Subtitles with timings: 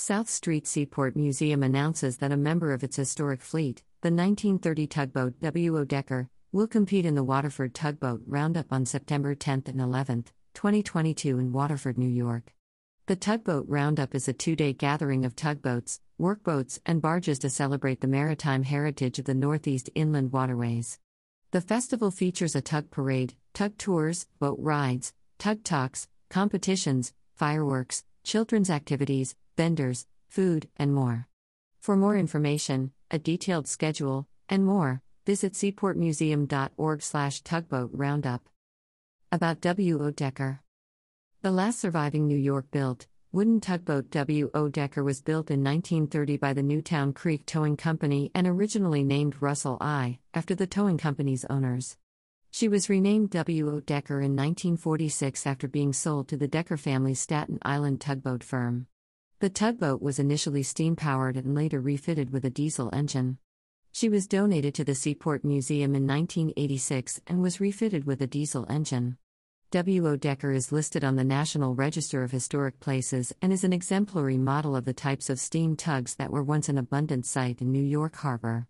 [0.00, 5.38] South Street Seaport Museum announces that a member of its historic fleet, the 1930 tugboat
[5.42, 5.84] W.O.
[5.84, 10.24] Decker, will compete in the Waterford Tugboat Roundup on September 10 and 11,
[10.54, 12.54] 2022, in Waterford, New York.
[13.08, 18.00] The Tugboat Roundup is a two day gathering of tugboats, workboats, and barges to celebrate
[18.00, 20.98] the maritime heritage of the Northeast inland waterways.
[21.50, 28.70] The festival features a tug parade, tug tours, boat rides, tug talks, competitions, fireworks, children's
[28.70, 31.28] activities, vendors, food, and more.
[31.80, 38.48] For more information, a detailed schedule, and more, visit seaportmuseum.org/tugboat roundup.
[39.30, 40.02] About W.
[40.02, 40.10] O.
[40.10, 40.62] Decker.
[41.42, 44.50] The last surviving New York built, wooden tugboat W.
[44.54, 44.70] O.
[44.70, 49.76] Decker was built in 1930 by the Newtown Creek Towing Company and originally named Russell
[49.78, 51.98] I, after the towing company's owners.
[52.50, 53.70] She was renamed W.
[53.70, 53.80] O.
[53.80, 58.86] Decker in 1946 after being sold to the Decker family's Staten Island tugboat firm.
[59.40, 63.38] The tugboat was initially steam powered and later refitted with a diesel engine.
[63.90, 68.66] She was donated to the Seaport Museum in 1986 and was refitted with a diesel
[68.68, 69.16] engine.
[69.70, 70.16] W.O.
[70.16, 74.76] Decker is listed on the National Register of Historic Places and is an exemplary model
[74.76, 78.16] of the types of steam tugs that were once an abundant sight in New York
[78.16, 78.66] Harbor.